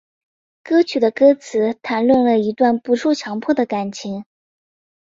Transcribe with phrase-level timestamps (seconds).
[0.63, 4.25] 歌曲的歌词谈论了一段不受强迫的感情。